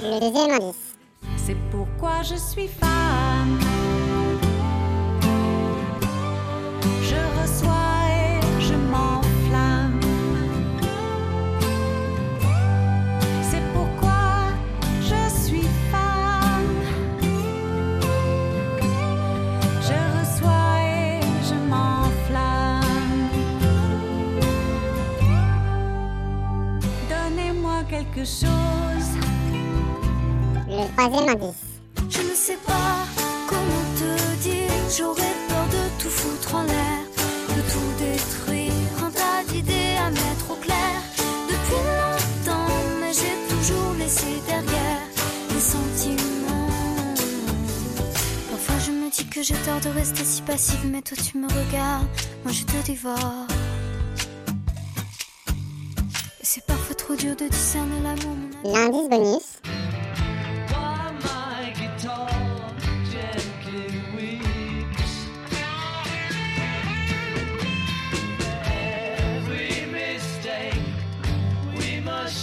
Le 0.00 0.20
deuxième 0.20 0.50
indice. 0.52 0.96
C'est 1.36 1.56
pourquoi 1.72 2.22
je 2.22 2.36
suis 2.36 2.68
femme. 2.68 3.58
Je 7.02 7.16
reçois 7.40 7.96
et 8.08 8.40
je 8.62 8.74
m'enflamme. 8.74 10.00
C'est 13.42 13.62
pourquoi 13.74 14.52
je 15.00 15.28
suis 15.44 15.66
femme. 15.90 16.84
Je 19.82 19.98
reçois 20.20 20.80
et 20.80 21.20
je 21.42 21.54
m'enflamme. 21.68 22.84
Donnez-moi 27.10 27.82
quelque 27.90 28.24
chose. 28.24 29.18
Le 30.78 30.84
troisième 30.96 31.28
indice. 31.28 31.56
Je 32.08 32.22
ne 32.22 32.34
sais 32.34 32.56
pas 32.64 33.04
comment 33.48 33.84
te 33.98 34.42
dire. 34.42 34.70
J'aurais 34.96 35.34
peur 35.48 35.66
de 35.72 36.02
tout 36.02 36.08
foutre 36.08 36.54
en 36.54 36.62
l'air, 36.62 37.00
de 37.48 37.60
tout 37.72 37.90
détruire. 37.98 38.72
Un 39.04 39.10
tas 39.10 39.42
d'idées 39.52 39.96
à 40.00 40.08
mettre 40.08 40.52
au 40.52 40.54
clair. 40.54 41.02
Depuis 41.48 41.82
longtemps, 41.98 42.72
mais 43.00 43.12
j'ai 43.12 43.36
toujours 43.52 43.92
laissé 43.98 44.26
derrière 44.46 45.02
les 45.52 45.60
sentiments. 45.60 46.68
Parfois 48.50 48.76
je 48.86 48.92
me 48.92 49.10
dis 49.10 49.26
que 49.26 49.42
j'ai 49.42 49.56
tort 49.56 49.80
de 49.80 49.88
rester 49.88 50.22
si 50.24 50.42
passive, 50.42 50.86
mais 50.86 51.02
toi 51.02 51.16
tu 51.16 51.38
me 51.38 51.48
regardes, 51.48 52.06
moi 52.44 52.52
je 52.52 52.62
te 52.62 52.86
dévore. 52.86 53.46
C'est 56.40 56.64
parfois 56.64 56.94
trop 56.94 57.16
dur 57.16 57.34
de 57.34 57.48
discerner 57.48 58.00
l'amour. 58.00 58.36
L'indice 58.62 59.08
bonus. 59.10 59.57